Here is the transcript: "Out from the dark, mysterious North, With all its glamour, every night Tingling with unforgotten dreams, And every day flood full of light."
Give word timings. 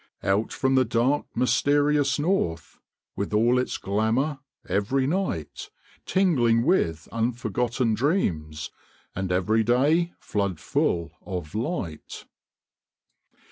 "Out 0.23 0.51
from 0.51 0.73
the 0.73 0.83
dark, 0.83 1.25
mysterious 1.37 2.17
North, 2.17 2.79
With 3.15 3.33
all 3.35 3.59
its 3.59 3.77
glamour, 3.77 4.39
every 4.67 5.05
night 5.05 5.69
Tingling 6.07 6.63
with 6.63 7.07
unforgotten 7.11 7.93
dreams, 7.93 8.71
And 9.15 9.31
every 9.31 9.63
day 9.63 10.13
flood 10.19 10.59
full 10.59 11.11
of 11.21 11.53
light." 11.53 12.25